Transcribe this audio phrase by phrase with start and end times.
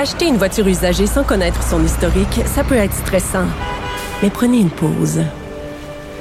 [0.00, 3.48] Acheter une voiture usagée sans connaître son historique, ça peut être stressant.
[4.22, 5.24] Mais prenez une pause.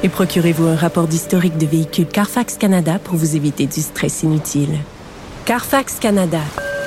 [0.02, 4.80] Et procurez-vous un rapport d'historique de véhicule Carfax Canada pour vous éviter du stress inutile.
[5.46, 6.40] Carfax Canada.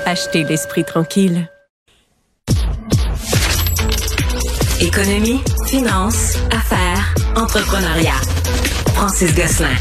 [0.04, 1.48] Achetez l'esprit tranquille.
[4.80, 8.20] Économie, finance, affaires, entrepreneuriat.
[8.96, 9.76] Francis Gosselin.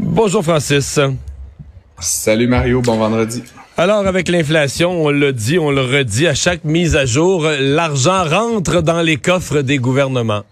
[0.00, 0.98] Bonjour Francis.
[2.00, 3.44] Salut Mario, bon vendredi.
[3.80, 8.24] Alors avec l'inflation, on le dit, on le redit, à chaque mise à jour, l'argent
[8.24, 10.42] rentre dans les coffres des gouvernements.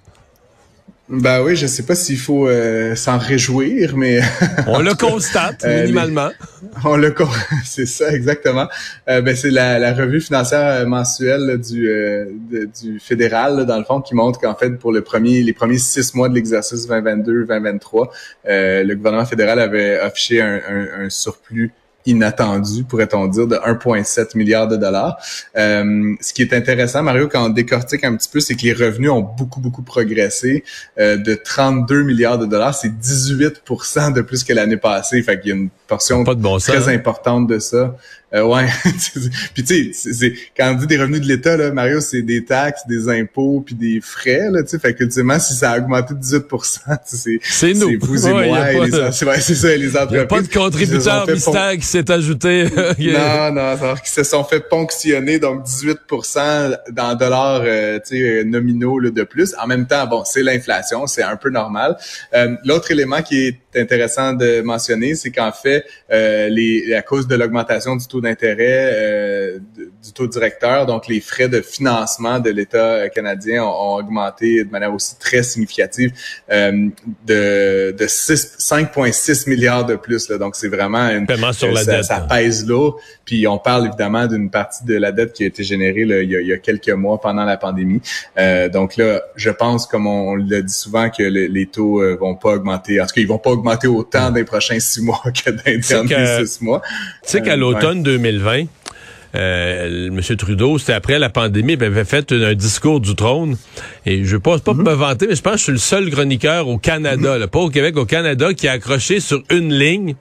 [1.08, 4.20] Ben oui, je sais pas s'il faut euh, s'en réjouir, mais
[4.68, 6.28] on le constate Euh, minimalement.
[6.28, 7.12] les- on le
[7.64, 8.68] c'est ça exactement.
[9.08, 13.78] Euh, ben c'est la, la revue financière mensuelle là, du de- du fédéral là, dans
[13.78, 16.88] le fond qui montre qu'en fait pour le premier les premiers six mois de l'exercice
[16.88, 18.08] 2022-2023,
[18.48, 21.72] euh, le gouvernement fédéral avait affiché un, un- un surplus
[22.06, 25.18] inattendu, pourrait-on dire, de 1,7 milliard de dollars.
[25.56, 28.72] Euh, ce qui est intéressant, Mario, quand on décortique un petit peu, c'est que les
[28.72, 30.64] revenus ont beaucoup, beaucoup progressé.
[30.98, 35.22] Euh, de 32 milliards de dollars, c'est 18% de plus que l'année passée.
[35.22, 36.64] Fait qu'il y a une portion Pas sens.
[36.64, 36.94] très hein?
[36.94, 37.96] importante de ça.
[38.36, 38.66] Euh, ouais.
[39.54, 42.22] puis tu sais, c'est- c'est- quand on dit des revenus de l'État, là, Mario, c'est
[42.22, 44.48] des taxes, des impôts, puis des frais.
[44.50, 46.58] Là, tu sais, fait que ultimement, si ça a augmenté de 18 tu
[47.16, 47.90] sais, c'est C'est nous.
[47.90, 48.72] C'est vous et Ouais, moi.
[48.72, 50.20] et les, de- c'est ouais, c'est ça, les Il n'y entreprises.
[50.20, 52.64] a pas de contributeur fait pon- mystère qui s'est ajouté.
[52.98, 58.22] non, non, non, qui se sont fait ponctionner, donc 18% dans dollars euh, tu sais,
[58.22, 59.54] euh, nominaux là, de plus.
[59.62, 61.96] En même temps, bon, c'est l'inflation, c'est un peu normal.
[62.34, 67.26] Euh, L'autre élément qui est intéressant de mentionner, c'est qu'en fait, euh, les, à cause
[67.26, 69.58] de l'augmentation du taux d'intérêt, euh,
[70.04, 74.64] du taux directeur, donc les frais de financement de l'État euh, canadien ont, ont augmenté
[74.64, 76.12] de manière aussi très significative
[76.50, 76.88] euh,
[77.26, 80.28] de, de 6 5,6 milliards de plus.
[80.28, 80.38] Là.
[80.38, 82.04] Donc, c'est vraiment une, Paiement sur euh, la ça, dette.
[82.04, 83.00] ça pèse lourd.
[83.24, 86.30] Puis on parle évidemment d'une partie de la dette qui a été générée là, il,
[86.30, 88.00] y a, il y a quelques mois pendant la pandémie.
[88.38, 92.16] Euh, donc là, je pense, comme on, le dit souvent, que le- les taux euh,
[92.20, 93.00] vont pas augmenter.
[93.00, 95.62] En tout cas, ils vont pas augmenter autant dans les prochains six mois que dans
[95.66, 96.82] les derniers six mois.
[97.24, 98.64] Tu sais qu'à l'automne 2020,
[99.34, 100.20] euh, M.
[100.36, 103.56] Trudeau, c'était après la pandémie, il avait fait un, un discours du trône.
[104.04, 104.82] Et je ne pense pas Mhm.
[104.84, 107.58] me vanter, mais je pense que je suis le seul chroniqueur au Canada, là, pas
[107.60, 110.14] au Québec, au Canada, qui a accroché sur une ligne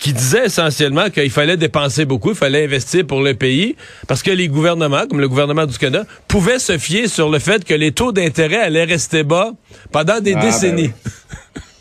[0.00, 3.74] qui disait essentiellement qu'il fallait dépenser beaucoup, il fallait investir pour le pays,
[4.06, 7.64] parce que les gouvernements, comme le gouvernement du Canada, pouvaient se fier sur le fait
[7.64, 9.52] que les taux d'intérêt allaient rester bas
[9.92, 10.90] pendant des Ah, ben décennies.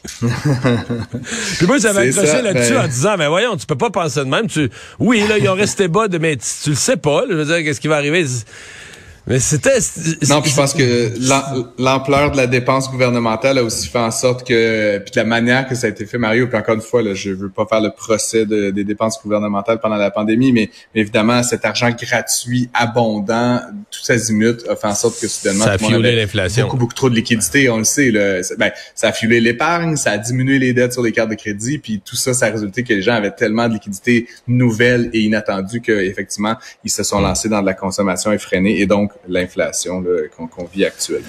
[1.58, 4.26] Puis moi, j'avais accroché là-dessus ben- en disant, mais voyons, tu peux pas penser de
[4.26, 4.48] même.
[4.48, 4.70] Tu...
[5.00, 6.18] Oui, là, ils ont resté bas, de...
[6.18, 7.22] mais tu, tu le sais pas.
[7.22, 7.28] là.
[7.30, 8.26] je veux dire, qu'est-ce qui va arriver?
[9.26, 9.78] Mais c'était...
[10.30, 14.12] Non, puis je pense que l'am- l'ampleur de la dépense gouvernementale a aussi fait en
[14.12, 16.82] sorte que, puis de la manière que ça a été fait, Mario, puis encore une
[16.82, 20.52] fois, là, je veux pas faire le procès de- des dépenses gouvernementales pendant la pandémie,
[20.52, 25.64] mais, mais évidemment, cet argent gratuit, abondant, tout azimut, a fait en sorte que soudainement,
[25.64, 26.66] Ça a tout le monde fuelé avait l'inflation.
[26.66, 28.12] Beaucoup, beaucoup trop de liquidités, on le sait.
[28.12, 28.44] Là.
[28.44, 31.36] Ça- Ben, ça a fuelé l'épargne, ça a diminué les dettes sur les cartes de
[31.36, 35.10] crédit, puis tout ça, ça a résulté que les gens avaient tellement de liquidités nouvelles
[35.14, 40.04] et inattendues qu'effectivement, ils se sont lancés dans de la consommation effrénée et donc l'inflation
[40.36, 41.28] qu'on qu'on vit actuellement.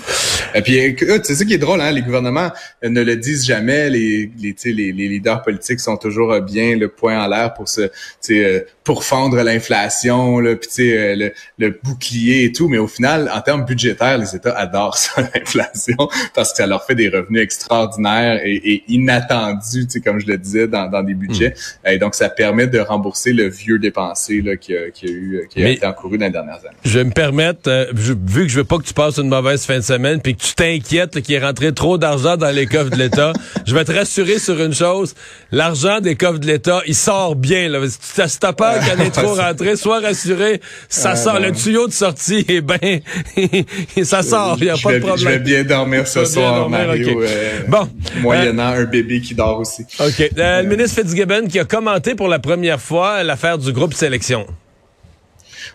[0.55, 1.91] Et puis, écoute, c'est ça qui est drôle, hein?
[1.91, 2.51] les gouvernements
[2.85, 6.77] euh, ne le disent jamais, les, les, les, les leaders politiques sont toujours euh, bien
[6.77, 7.91] le point en l'air pour se,
[8.31, 13.41] euh, pourfendre l'inflation, là, puis euh, le, le bouclier et tout, mais au final, en
[13.41, 15.97] termes budgétaires, les États adorent ça, l'inflation,
[16.35, 20.27] parce que ça leur fait des revenus extraordinaires et, et inattendus, tu sais, comme je
[20.27, 21.55] le disais, dans, dans des budgets.
[21.87, 25.47] Et donc, ça permet de rembourser le vieux dépensé là, qui, a, qui a eu,
[25.51, 26.77] qui a Mais- été encouru dans les dernières années.
[26.85, 29.29] Je vais me permettre, euh, je- vu que je veux pas que tu passes une
[29.29, 32.67] mauvaise fin de semaine, puis que tu t'inquiètes qu'il est rentré trop d'argent dans les
[32.67, 33.33] coffres de l'État,
[33.67, 35.15] je vais te rassurer sur une chose,
[35.53, 37.69] l'argent des coffres de l'État, il sort bien.
[37.69, 37.79] Là.
[37.89, 41.35] Si t'as si peur qu'il y en ait trop rentré, sois rassuré, ça Ah, sort.
[41.35, 41.41] non.
[41.47, 43.01] Le tuyau de sortie est bien,
[44.05, 45.43] ça sort, il n'y a pas de Je vais problème.
[45.43, 47.23] bien dormir ce Tu soir, dormir, Mario.
[47.23, 47.89] euh, Bon.
[48.21, 49.83] Moyennant un bébé qui dort aussi.
[50.01, 50.31] OK.
[50.39, 54.47] Euh, le ministre Fitzgibbon qui a commenté pour la première fois l'affaire du groupe sélection.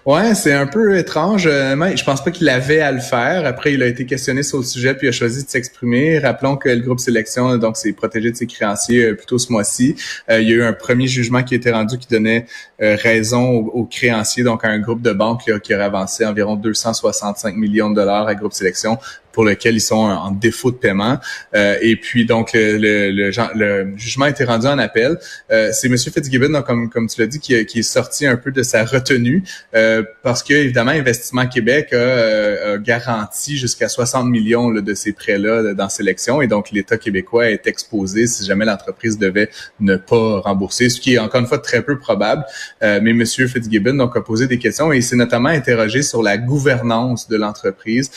[0.05, 1.45] Ouais, c'est un peu étrange.
[1.45, 3.45] Euh, je pense pas qu'il avait à le faire.
[3.45, 6.19] Après, il a été questionné sur le sujet puis a choisi de s'exprimer.
[6.19, 9.95] Rappelons que le groupe Sélection, donc, s'est protégé de ses créanciers euh, plutôt ce mois-ci.
[10.29, 12.45] Euh, il y a eu un premier jugement qui a été rendu qui donnait
[12.79, 17.89] raison aux, créanciers, donc à un groupe de banques qui aurait avancé environ 265 millions
[17.89, 18.97] de dollars à Groupe Sélection
[19.39, 21.17] pour lequel ils sont en défaut de paiement.
[21.55, 25.17] Euh, et puis donc le, le, le, jugement a été rendu en appel.
[25.49, 25.97] Euh, c'est M.
[25.97, 28.83] Fitzgibbon, donc, comme, comme tu l'as dit, qui, qui, est sorti un peu de sa
[28.83, 29.41] retenue
[29.75, 35.87] euh, parce que évidemment Investissement Québec a, garanti jusqu'à 60 millions de ces prêts-là dans
[35.87, 39.49] sélection et donc l'État québécois est exposé si jamais l'entreprise devait
[39.79, 42.43] ne pas rembourser, ce qui est encore une fois très peu probable.
[42.81, 43.25] mais M.
[43.25, 47.37] Fitzgibbon donc a posé des questions et il s'est notamment interrogé sur la gouvernance de
[47.37, 48.11] l'entreprise,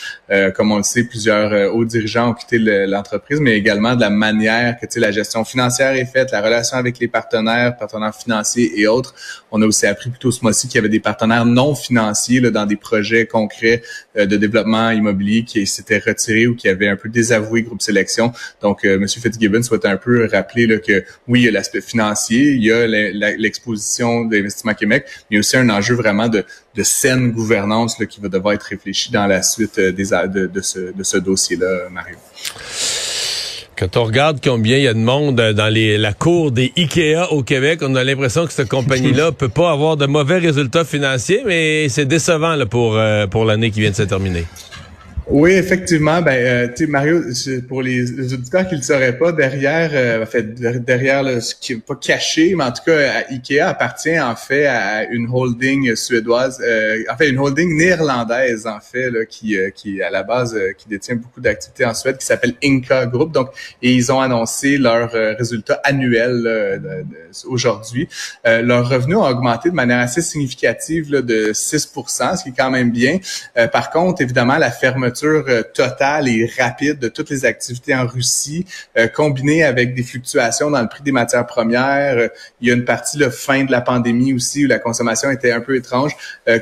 [0.57, 4.09] comme on le sait plusieurs euh, hauts dirigeants ont quitté l'entreprise, mais également de la
[4.09, 8.87] manière que la gestion financière est faite, la relation avec les partenaires, partenaires financiers et
[8.87, 9.15] autres.
[9.51, 12.51] On a aussi appris plutôt ce mois-ci qu'il y avait des partenaires non financiers là,
[12.51, 13.83] dans des projets concrets
[14.17, 18.33] euh, de développement immobilier qui s'étaient retirés ou qui avaient un peu désavoué Groupe Sélection.
[18.63, 19.07] Donc, euh, M.
[19.07, 22.73] Fitzgibbon souhaite un peu rappeler là, que oui, il y a l'aspect financier, il y
[22.73, 26.43] a l'exposition d'Investissement Québec, mais aussi un enjeu vraiment de,
[26.75, 30.61] de saine gouvernance là, qui va devoir être réfléchi dans la suite des, de, de
[30.63, 32.17] ce, de ce dossier-là, Mario.
[33.77, 37.33] Quand on regarde combien il y a de monde dans les, la cour des IKEA
[37.33, 41.43] au Québec, on a l'impression que cette compagnie-là peut pas avoir de mauvais résultats financiers,
[41.47, 44.45] mais c'est décevant là, pour, euh, pour l'année qui vient de se terminer.
[45.29, 46.21] Oui, effectivement.
[46.21, 47.23] Ben, euh, tu Mario,
[47.69, 50.55] pour les, auditeurs qui ne le sauraient pas, derrière, euh, en fait,
[50.85, 55.05] derrière ce qui n'est pas caché, mais en tout cas, Ikea appartient en fait à
[55.05, 60.03] une holding suédoise, euh, en fait, une holding néerlandaise en fait, là, qui, euh, qui
[60.03, 63.31] à la base, qui détient beaucoup d'activités en Suède, qui s'appelle Inca Group.
[63.31, 67.05] Donc, et ils ont annoncé leurs résultats annuels
[67.47, 68.09] aujourd'hui.
[68.45, 71.93] leurs revenus ont augmenté de manière assez significative de 6
[72.37, 73.19] ce qui est quand même bien.
[73.73, 78.67] par contre, évidemment, la fermeture euh, totale et rapide de toutes les activités en Russie,
[78.97, 82.19] euh, combinée avec des fluctuations dans le prix des matières premières.
[82.19, 82.29] Euh,
[82.61, 85.53] il y a une partie, le fin de la pandémie aussi, où la consommation était
[85.53, 86.13] un peu étrange,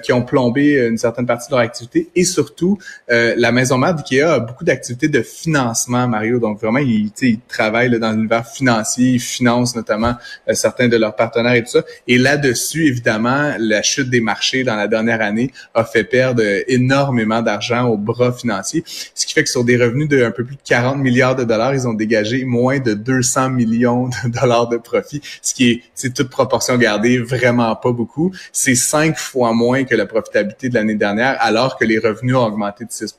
[0.02, 2.08] qui ont plombé une certaine partie de leur activité.
[2.14, 6.38] Et surtout, la maison mère d'IKEA a beaucoup d'activités de financement, Mario.
[6.38, 7.11] Donc vraiment, ils,
[7.49, 10.14] travaillent dans l'univers financier, ils financent notamment
[10.53, 11.85] certains de leurs partenaires et tout ça.
[12.08, 17.43] Et là-dessus, évidemment, la chute des marchés dans la dernière année a fait perdre énormément
[17.43, 20.63] d'argent aux bras ce qui fait que sur des revenus de un peu plus de
[20.65, 25.21] 40 milliards de dollars, ils ont dégagé moins de 200 millions de dollars de profit,
[25.43, 28.33] ce qui est, c'est toute proportion gardée, vraiment pas beaucoup.
[28.53, 32.47] C'est cinq fois moins que la profitabilité de l'année dernière, alors que les revenus ont
[32.47, 33.15] augmenté de 6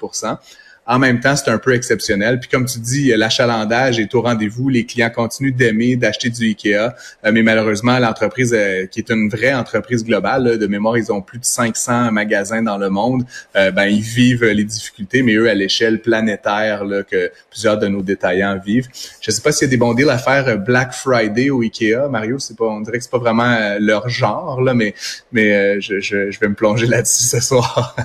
[0.87, 2.39] en même temps, c'est un peu exceptionnel.
[2.39, 4.67] Puis comme tu dis, l'achalandage est au rendez-vous.
[4.67, 6.75] Les clients continuent d'aimer, d'acheter du Ikea.
[6.75, 11.21] Euh, mais malheureusement, l'entreprise, euh, qui est une vraie entreprise globale, de mémoire, ils ont
[11.21, 13.25] plus de 500 magasins dans le monde.
[13.55, 17.87] Euh, ben, ils vivent les difficultés, mais eux, à l'échelle planétaire, là, que plusieurs de
[17.87, 18.87] nos détaillants vivent.
[19.21, 22.09] Je sais pas s'il y a des bons deals à faire Black Friday au Ikea.
[22.09, 24.95] Mario, c'est pas, on dirait que c'est pas vraiment leur genre, là, mais,
[25.31, 27.95] mais je, je, je vais me plonger là-dessus ce soir.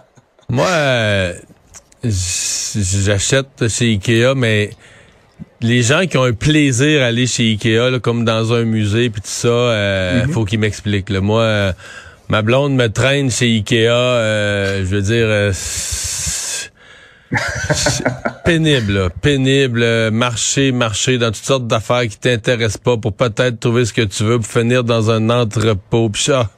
[0.48, 0.68] Moi,
[2.08, 4.70] j'achète chez Ikea, mais
[5.60, 9.22] les gens qui ont un plaisir à aller chez Ikea, comme dans un musée, puis
[9.22, 10.32] tout ça, euh, mhm.
[10.32, 11.10] faut qu'ils m'expliquent.
[11.10, 11.72] Moi, euh,
[12.28, 15.54] ma blonde me traîne chez Ikea, euh, je veux dire,
[18.44, 23.92] pénible, pénible, marcher, marcher dans toutes sortes d'affaires qui t'intéressent pas pour peut-être trouver ce
[23.92, 26.08] que tu veux pour finir dans un entrepôt.
[26.10, 26.50] Pis ça,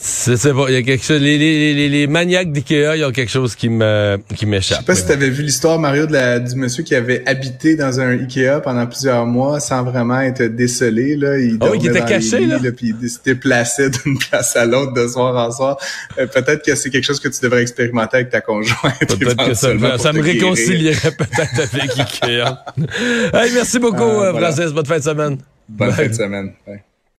[0.00, 1.20] c'est bon, il y a quelque chose.
[1.20, 4.78] Les, les, les, maniaques d'IKEA, ils ont quelque chose qui me qui m'échappe.
[4.78, 7.28] Je sais pas si tu avais vu l'histoire, Mario, de la, du monsieur qui avait
[7.28, 11.16] habité dans un IKEA pendant plusieurs mois sans vraiment être décelé.
[11.16, 11.38] Là.
[11.38, 12.58] Il oh, il était caché, là.
[12.76, 15.78] puis il se déplaçait d'une place à l'autre de soir en soir.
[16.18, 18.98] Euh, peut-être que c'est quelque chose que tu devrais expérimenter avec ta conjointe.
[19.00, 22.64] Peut-être que ça, ça me réconcilierait peut-être avec IKEA.
[23.34, 24.72] hey, merci beaucoup, euh, Francis.
[24.72, 25.38] Bonne fin de semaine.
[25.68, 26.52] Bonne fin de semaine.